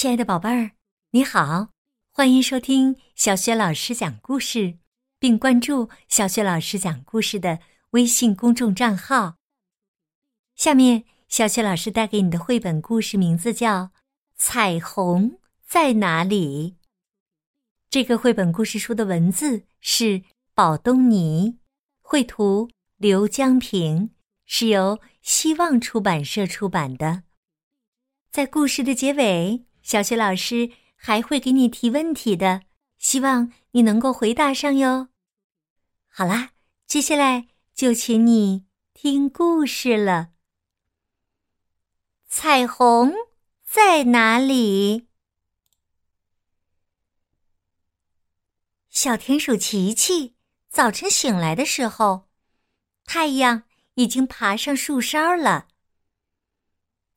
[0.00, 0.70] 亲爱的宝贝儿，
[1.10, 1.72] 你好，
[2.10, 4.78] 欢迎收听小雪老师讲故事，
[5.18, 7.58] 并关注小雪老师讲故事的
[7.90, 9.36] 微信公众账号。
[10.56, 13.82] 下面，小雪老师带给你的绘本故事名字叫
[14.36, 16.76] 《彩虹在哪里》。
[17.90, 20.22] 这个绘本故事书的文字是
[20.54, 21.58] 宝东尼，
[22.00, 24.14] 绘图刘江平，
[24.46, 27.24] 是由希望出版社出版的。
[28.32, 29.66] 在故事的结尾。
[29.90, 32.62] 小雪老师还会给你提问题的，
[32.96, 35.08] 希望你能够回答上哟。
[36.06, 36.52] 好啦，
[36.86, 40.28] 接下来就请你听故事了。
[42.28, 43.12] 彩虹
[43.64, 45.08] 在哪里？
[48.90, 50.36] 小田鼠琪琪
[50.68, 52.28] 早晨醒来的时候，
[53.04, 53.64] 太阳
[53.94, 55.66] 已经爬上树梢了。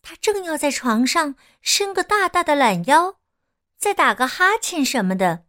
[0.04, 3.20] 他正要在床上伸个大大的懒腰，
[3.78, 5.46] 再打个哈欠什么的，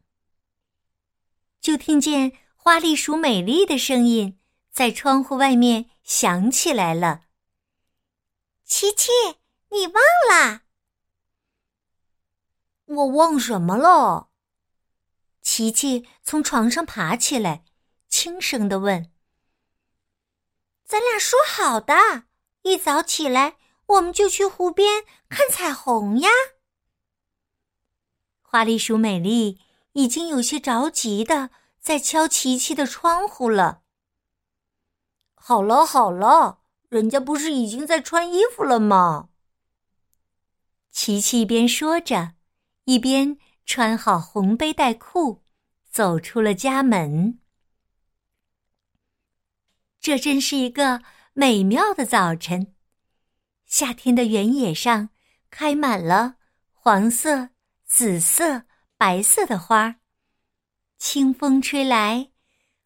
[1.60, 4.38] 就听见花栗鼠美丽的声音
[4.70, 7.24] 在窗户外面响起来了。
[8.64, 9.10] 琪琪，
[9.70, 9.94] 你忘
[10.30, 10.62] 了？
[12.84, 14.28] 我忘什么了？
[15.42, 17.64] 琪琪从床上爬起来，
[18.08, 19.10] 轻声的问
[20.86, 22.26] ：“咱俩说好的，
[22.62, 26.28] 一早起来。”我们就去湖边看彩虹呀！
[28.40, 29.60] 花栗鼠美丽
[29.92, 33.82] 已经有些着急的在敲琪琪的窗户了。
[35.34, 39.28] 好了好了，人家不是已经在穿衣服了吗？
[40.90, 42.34] 琪琪一边说着，
[42.84, 45.42] 一边穿好红背带裤，
[45.90, 47.40] 走出了家门。
[50.00, 52.73] 这真是一个美妙的早晨。
[53.74, 55.08] 夏天的原野上
[55.50, 56.36] 开满了
[56.70, 57.48] 黄色、
[57.84, 59.96] 紫色、白色的花儿，
[60.96, 62.30] 清风吹来，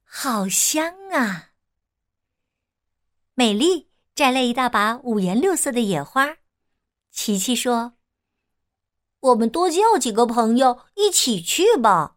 [0.03, 1.51] 好香啊！
[3.35, 6.39] 美丽摘了一大把五颜六色的野花，
[7.11, 7.99] 琪琪说
[9.21, 12.17] ：“我们多叫几个朋友一起去吧。”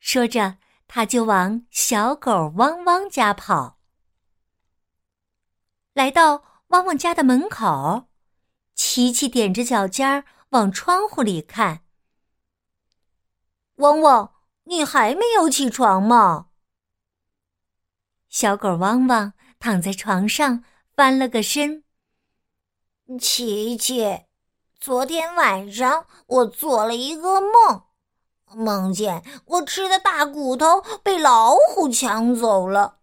[0.00, 0.56] 说着，
[0.88, 3.78] 他就往小狗汪汪家跑，
[5.92, 6.50] 来到。
[6.72, 8.08] 汪汪家的门口，
[8.74, 11.82] 琪琪踮着脚尖儿往窗户里看。
[13.76, 14.32] 汪汪，
[14.64, 16.46] 你还没有起床吗？
[18.30, 20.64] 小狗汪汪躺在床上
[20.96, 21.84] 翻了个身。
[23.20, 24.22] 琪琪，
[24.80, 27.82] 昨天晚上我做了一个梦，
[28.54, 33.01] 梦见我吃的大骨头被老虎抢走了。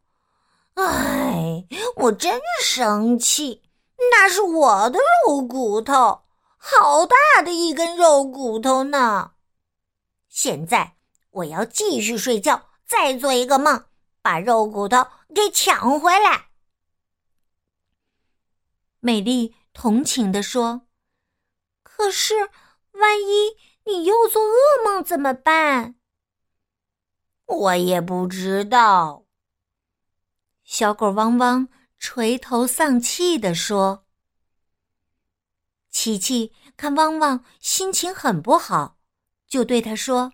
[0.81, 3.63] 唉，我真生气！
[4.11, 6.23] 那是我的肉骨头，
[6.57, 9.33] 好大的一根肉骨头呢！
[10.29, 10.95] 现在
[11.31, 13.85] 我要继续睡觉，再做一个梦，
[14.21, 16.49] 把肉骨头给抢回来。
[19.01, 20.87] 美丽同情地说
[21.83, 22.49] ：“可是，
[22.93, 25.95] 万一你又做噩梦怎么办？”
[27.47, 29.25] 我也不知道。
[30.69, 34.05] 小狗汪汪垂头丧气地说
[35.89, 38.99] ：“琪琪看汪汪心情很不好，
[39.47, 40.31] 就对他说：‘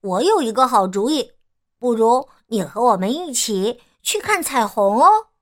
[0.00, 1.32] 我有一个好主意，
[1.76, 5.32] 不如你和我们一起去看彩虹哦。’”“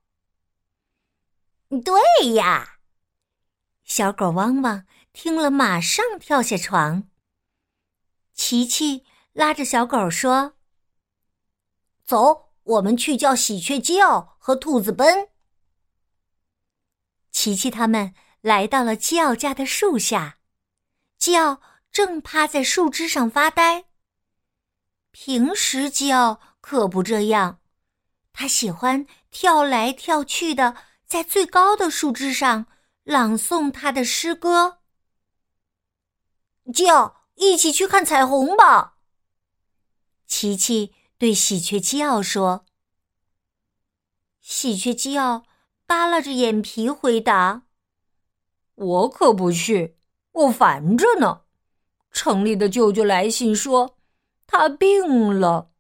[1.85, 2.79] 对呀！”
[3.85, 7.07] 小狗汪汪听了，马上跳下床。
[8.33, 9.05] 琪琪
[9.35, 10.55] 拉着小狗说
[12.03, 15.31] ：“走。”我们去叫喜鹊叫和兔子奔。
[17.31, 20.39] 琪琪他们来到了基奥家的树下，
[21.17, 23.87] 基奥正趴在树枝上发呆。
[25.13, 27.61] 平时基奥可不这样，
[28.35, 32.67] 他喜欢跳来跳去的，在最高的树枝上
[33.05, 34.81] 朗诵他的诗歌。
[36.75, 38.99] 基奥，一起去看彩虹吧。
[40.27, 40.95] 琪琪。
[41.19, 42.65] 对喜鹊基奥说
[44.41, 45.45] ：“喜鹊基奥
[45.85, 47.67] 耷拉着眼皮回答
[48.77, 49.97] ：‘我可不去，
[50.31, 51.43] 我烦着呢。’
[52.13, 53.99] 城里的舅舅来信说
[54.47, 55.73] 他病了。”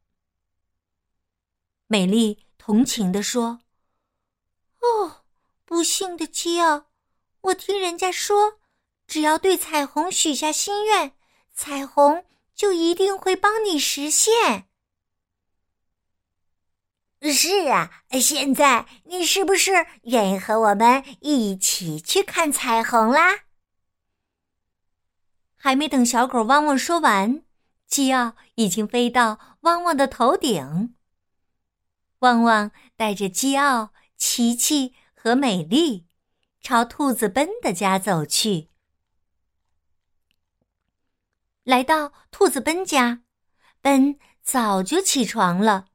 [1.86, 3.60] 美丽同情地说
[4.82, 5.22] ：“哦，
[5.64, 6.86] 不幸的基奥，
[7.42, 8.58] 我听人家说，
[9.06, 11.12] 只要对彩虹许下心愿，
[11.54, 12.24] 彩虹
[12.56, 14.64] 就一定会帮你实现。”
[17.20, 23.44] 是啊，现在你是不是愿意和我们一起去看彩虹啦？
[25.56, 27.42] 还没等小狗汪汪说完，
[27.86, 30.94] 基奥已经飞到汪汪的头顶。
[32.20, 36.06] 汪汪带着基奥、琪琪和美丽，
[36.60, 38.70] 朝兔子奔的家走去。
[41.64, 43.22] 来到兔子奔家，
[43.80, 45.87] 奔早就起床了，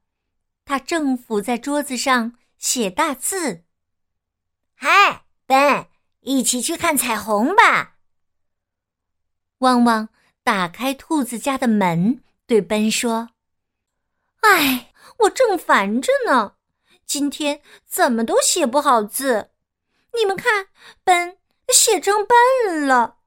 [0.64, 3.64] 他正伏在桌子上写大字。
[4.74, 5.86] 嗨，笨，
[6.20, 7.96] 一起去看彩虹吧。
[9.58, 10.08] 汪汪
[10.42, 13.30] 打开兔子家的门，对奔说
[14.40, 16.54] ：“哎，我正烦着呢，
[17.06, 19.50] 今天怎么都写不好字。
[20.18, 20.68] 你们看，
[21.02, 21.38] 奔
[21.68, 23.18] 写成笨了。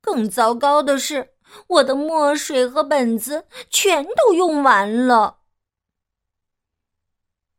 [0.00, 1.34] 更糟糕的是，
[1.66, 5.38] 我的墨水和本子全都用完了。”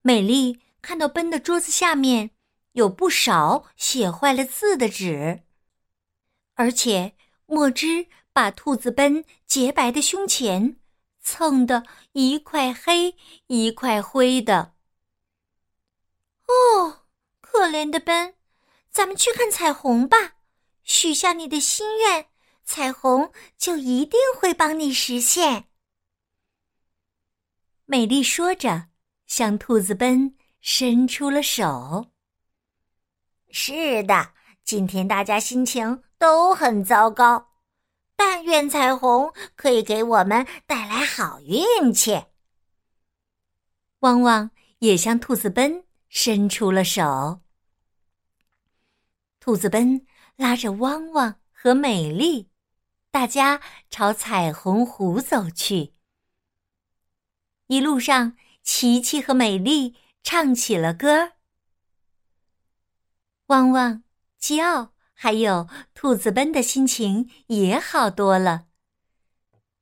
[0.01, 2.31] 美丽看到奔的桌子下面
[2.73, 5.43] 有不少写坏了字的纸，
[6.55, 7.15] 而且。
[7.51, 10.79] 墨汁把兔子奔洁白的胸前
[11.19, 13.15] 蹭得一块黑
[13.47, 14.75] 一块灰的。
[16.45, 17.07] 哦，
[17.41, 18.35] 可怜的奔，
[18.91, 20.35] 咱们去看彩虹吧，
[20.83, 22.27] 许下你的心愿，
[22.63, 25.69] 彩虹就一定会帮你实现。
[27.85, 28.88] 美丽说着，
[29.29, 32.11] 向兔子奔伸出了手。
[33.49, 34.33] 是的，
[34.65, 36.03] 今天大家心情。
[36.17, 37.51] 都很糟糕，
[38.17, 42.25] 但愿彩虹可以给我们带来好运气。
[43.99, 47.39] 汪汪也向兔子奔伸出了手。
[49.39, 50.05] 兔子奔
[50.35, 52.49] 拉着汪汪和美丽，
[53.11, 55.93] 大家朝彩虹湖走去。
[57.67, 58.35] 一路上，
[58.71, 61.31] 琪琪和美丽唱起了歌。
[63.47, 64.03] 汪汪，
[64.37, 64.91] 基奥。
[65.15, 68.67] 还有兔子奔的心情也好多了。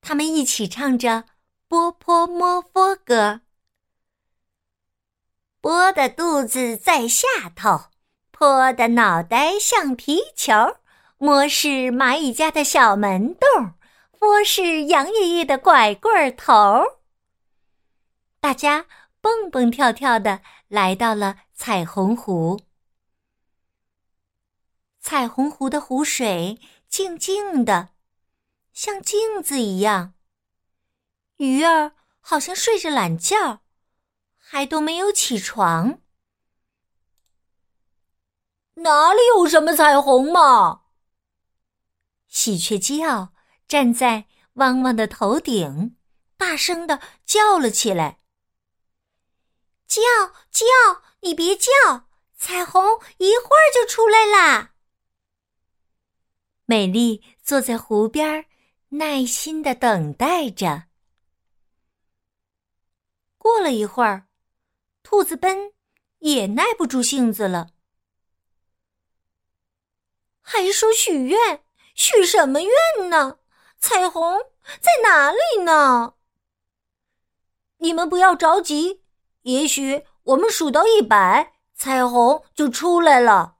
[0.02, 1.10] 他们一起唱着
[1.68, 3.34] 《波波摸佛歌》：
[5.62, 7.90] 波的肚子在下头，
[8.32, 10.78] 坡的脑袋像皮球，
[11.18, 13.74] 摸是蚂蚁家的小门洞，
[14.18, 16.97] 佛是杨爷爷的拐棍头。
[18.48, 18.86] 大家
[19.20, 22.62] 蹦蹦跳跳的来到了彩虹湖。
[25.02, 26.58] 彩虹湖的湖水
[26.88, 27.90] 静静的，
[28.72, 30.14] 像镜子一样。
[31.36, 31.92] 鱼儿
[32.22, 33.64] 好像睡着懒觉，
[34.38, 36.00] 还都没有起床。
[38.76, 40.84] 哪里有什么彩虹嘛？
[42.30, 43.34] 喜鹊基奥
[43.68, 45.98] 站在汪汪的头顶，
[46.38, 48.20] 大声的叫了起来
[49.88, 50.02] ：“叫
[50.52, 50.66] 叫，
[51.22, 51.72] 你别叫，
[52.36, 54.74] 彩虹一会儿就出来啦！”
[56.66, 58.46] 美丽坐在湖边，
[58.90, 60.84] 耐心的等待着。
[63.38, 64.28] 过了一会儿，
[65.04, 65.74] 兔子奔
[66.20, 67.70] 也耐不住性子了，
[70.42, 71.64] 还说许愿，
[71.96, 73.40] 许什么愿呢？
[73.80, 74.38] 彩虹
[74.82, 76.16] 在哪里呢？
[77.78, 79.04] 你们不要着急，
[79.48, 83.60] 也许我们数到一百，彩虹就出来了。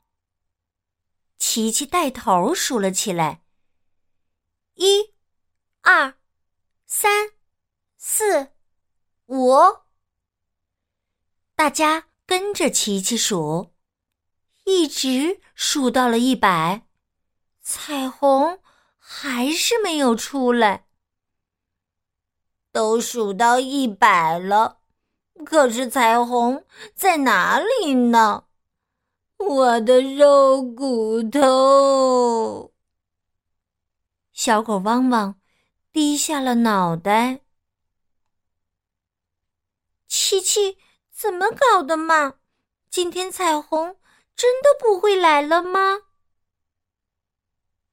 [1.38, 3.42] 琪琪带头数了起来：
[4.74, 5.14] 一、
[5.80, 6.16] 二、
[6.86, 7.32] 三、
[7.96, 8.52] 四、
[9.28, 9.56] 五。
[11.56, 13.74] 大家跟着琪琪数，
[14.66, 16.86] 一直数到了一百，
[17.62, 18.60] 彩虹
[18.98, 20.88] 还是没有出来。
[22.74, 24.77] 都数到一百了，
[25.46, 26.66] 可是彩虹
[26.96, 28.46] 在哪里呢？
[29.38, 32.74] 我的肉骨头，
[34.34, 35.40] 小狗汪汪
[35.92, 37.42] 低下了脑袋。
[40.08, 40.78] 琪琪，
[41.12, 42.36] 怎么搞的嘛？
[42.90, 43.98] 今天彩虹
[44.36, 46.00] 真的不会来了吗？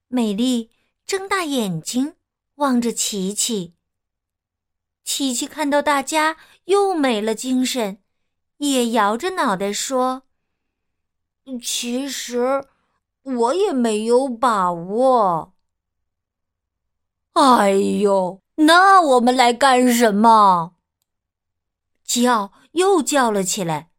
[0.08, 0.70] 美丽
[1.04, 2.16] 睁大眼睛
[2.54, 3.74] 望着琪琪。
[5.02, 8.02] 琪琪看到大家又没了精神，
[8.58, 10.22] 也摇着脑袋说。
[11.62, 12.66] 其实
[13.22, 15.54] 我也没有把握。
[17.32, 20.76] 哎呦，那我们来干什么？
[22.04, 23.90] 基奥又叫了起来。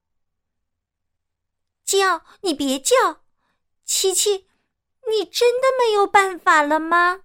[1.84, 2.96] 基奥，你别叫！
[3.84, 4.48] 琪琪，
[5.12, 7.22] 你真的没有办法了吗？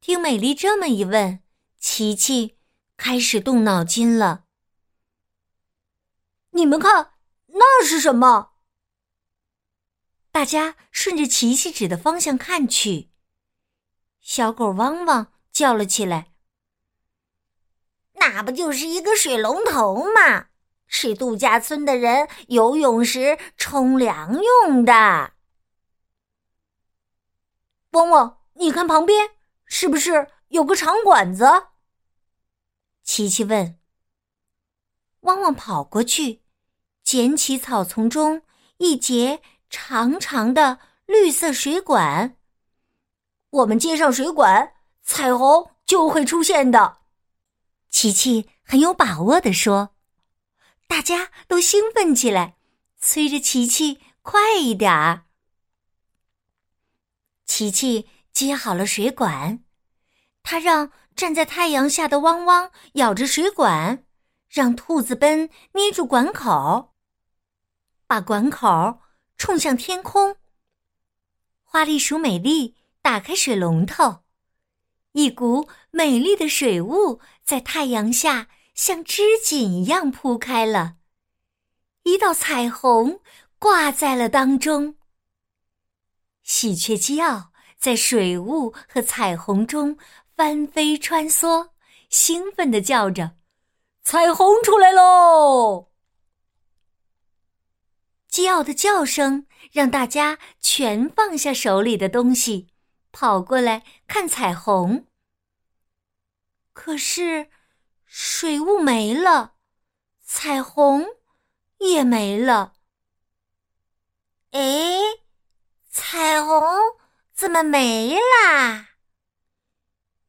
[0.00, 1.40] 听美丽这么一问，
[1.78, 2.56] 琪琪
[2.96, 4.44] 开始动脑筋了。
[6.50, 7.12] 你们看。
[7.56, 8.54] 那是什么？
[10.32, 13.10] 大家顺着琪琪指的方向看去，
[14.20, 16.32] 小狗汪汪叫了起来
[18.18, 20.48] ：“那不就是一个水龙头吗？
[20.88, 25.34] 是度假村的人游泳时冲凉用的。”
[27.92, 31.44] 汪汪，你看旁边是不是有个长管子？
[33.04, 33.78] 琪琪问。
[35.20, 36.42] 汪汪跑过去，
[37.02, 38.42] 捡起草丛中
[38.78, 39.40] 一节。
[39.70, 42.36] 长长的绿色水管，
[43.50, 46.98] 我们接上水管，彩虹就会出现的。
[47.90, 49.96] 琪琪很有把握的说，
[50.86, 52.56] 大家都兴奋起来，
[52.98, 55.24] 催着琪琪快一点儿。
[57.44, 59.64] 琪琪接好了水管，
[60.44, 64.04] 他让站在太阳下的汪汪咬着水管，
[64.48, 66.94] 让兔子奔捏住管口，
[68.06, 69.00] 把管口。
[69.36, 70.36] 冲向天空。
[71.64, 74.22] 花栗鼠美丽打开水龙头，
[75.12, 80.96] 一股美丽的水雾在太阳下像织锦一样铺开了，
[82.04, 83.20] 一道彩虹
[83.58, 84.96] 挂在了当中。
[86.44, 89.98] 喜鹊基奥在水雾和彩虹中
[90.36, 91.70] 翻飞穿梭，
[92.10, 93.36] 兴奋地叫着
[94.02, 95.90] ：“彩虹出来喽！”
[98.26, 102.68] 基奥的叫声让大家全放下手里的东西，
[103.12, 105.06] 跑过来看彩虹。
[106.72, 107.48] 可是，
[108.04, 109.54] 水雾没了，
[110.20, 111.06] 彩虹
[111.78, 112.72] 也没了。
[114.50, 114.98] 哎，
[115.88, 116.60] 彩虹
[117.32, 118.93] 怎么没啦？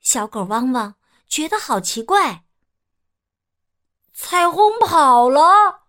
[0.06, 0.96] 小狗汪汪
[1.28, 2.46] 觉得好奇怪。
[4.14, 5.88] 彩虹跑了。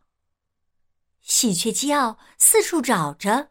[1.21, 3.51] 喜鹊基奥四处找着。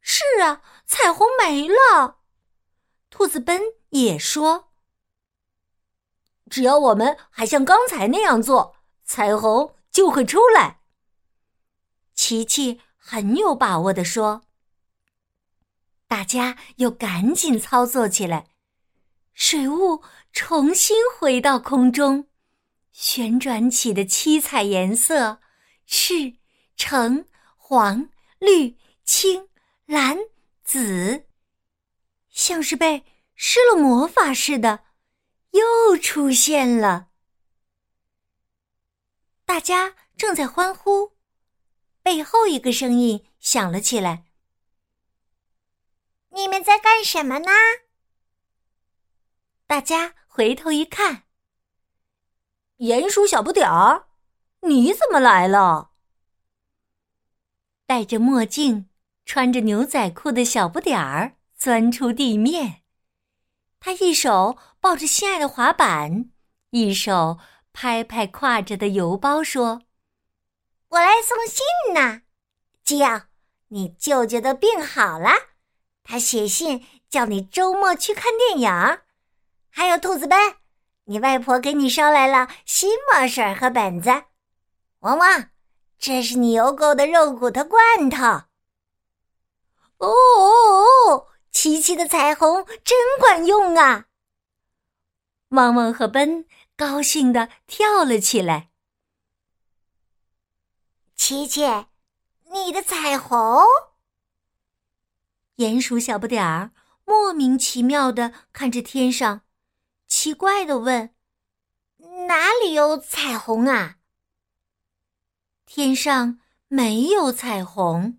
[0.00, 2.20] 是啊，彩虹没了。
[3.10, 4.72] 兔子奔也说
[6.48, 10.80] ：“只要我们还像刚才那样做，彩虹就会出来。”
[12.16, 14.40] 琪琪很有把握的说。
[16.06, 18.48] 大家又赶紧操作起来，
[19.40, 20.02] 水雾
[20.32, 22.26] 重新回到空中，
[22.90, 25.40] 旋转起的七彩颜色。
[25.86, 26.34] 赤、
[26.76, 27.24] 橙、
[27.56, 29.48] 黄、绿、青、
[29.86, 30.18] 蓝、
[30.64, 31.28] 紫，
[32.28, 33.04] 像是被
[33.36, 34.84] 施了魔法似的，
[35.52, 37.10] 又出现了。
[39.44, 41.12] 大家正在欢呼，
[42.02, 44.24] 背后一个声音响了起来
[46.34, 47.52] ：“你们在干什么呢？”
[49.68, 51.24] 大家回头一看，
[52.78, 54.06] 鼹鼠小不点儿。
[54.60, 55.90] 你怎么来了？
[57.84, 58.88] 戴着墨镜、
[59.26, 62.82] 穿着牛仔裤的小不点儿钻出地面，
[63.78, 66.30] 他一手抱着心爱的滑板，
[66.70, 67.38] 一手
[67.74, 69.82] 拍拍挎着的邮包，说
[70.88, 72.22] ：“我来送信呢，
[72.82, 73.24] 基奥，
[73.68, 75.30] 你舅舅的病好了，
[76.02, 79.00] 他写信叫你周末去看电影。
[79.70, 80.56] 还有兔子奔，
[81.04, 84.24] 你外婆给你捎来了新墨水和本子。”
[85.00, 85.50] 汪汪，
[85.98, 88.24] 这是你邮购的肉骨头罐头。
[89.98, 91.28] 哦哦哦！
[91.50, 94.06] 琪琪的彩虹真管用啊！
[95.48, 96.46] 汪汪和奔
[96.76, 98.70] 高兴的跳了起来。
[101.16, 101.62] 琪琪，
[102.52, 103.64] 你的彩虹？
[105.56, 106.70] 鼹鼠小不点儿
[107.04, 109.40] 莫名其妙的看着天上，
[110.08, 111.14] 奇怪的问
[112.26, 113.98] ：“哪里有彩虹啊？”
[115.64, 118.18] 天上没有彩虹，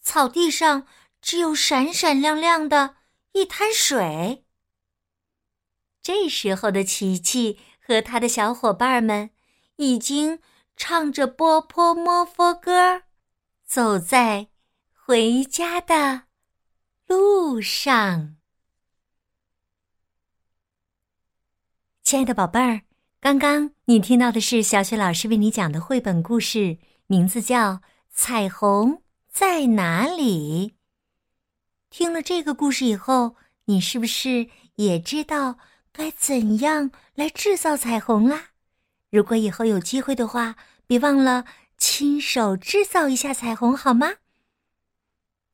[0.00, 0.86] 草地上
[1.20, 2.96] 只有闪闪亮亮的
[3.32, 4.46] 一滩水。
[6.00, 9.30] 这时候的琪琪和他的小伙伴们
[9.76, 10.40] 已经
[10.76, 13.02] 唱着波坡摩佛歌，
[13.64, 14.48] 走在
[14.92, 16.22] 回家的
[17.06, 18.36] 路上。
[22.12, 22.82] 亲爱的宝贝儿。
[23.22, 26.76] 刚刚你听到的是小雪老师为你讲的绘本故事，
[27.06, 27.76] 名字叫
[28.10, 29.00] 《彩虹
[29.30, 30.68] 在哪里》。
[31.88, 35.56] 听了这个故事以后，你是不是也知道
[35.90, 38.48] 该怎样来制造彩虹啦？
[39.08, 41.46] 如果以后有机会的话，别忘了
[41.78, 44.16] 亲手制造一下彩虹，好吗？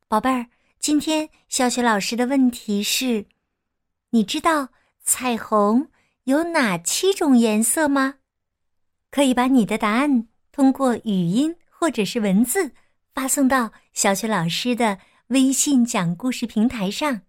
[0.09, 0.47] 宝贝儿，
[0.81, 3.27] 今天小雪老师的问题是：
[4.11, 4.71] 你知道
[5.05, 5.88] 彩虹？
[6.28, 8.16] 有哪七种颜色吗？
[9.11, 12.73] 可以把你的答案通过语音或者是文字
[13.14, 17.23] 发送到小雪老师的微信讲故事平台上，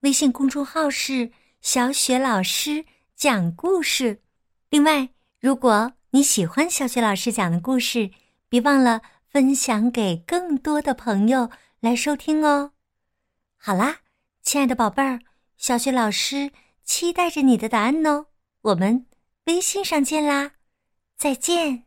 [0.00, 1.32] 微信公众号是
[1.62, 2.84] “小雪老师
[3.16, 4.20] 讲故事”。
[4.68, 5.08] 另外，
[5.40, 8.10] 如果你喜欢小雪老师讲的故事，
[8.50, 12.72] 别忘了分享给更多的朋友来收听哦。
[13.56, 14.00] 好啦，
[14.42, 15.20] 亲爱的宝贝儿，
[15.56, 16.52] 小雪老师
[16.84, 18.26] 期待着你的答案哦。
[18.64, 19.04] 我们
[19.44, 20.52] 微信上见啦，
[21.18, 21.84] 再见。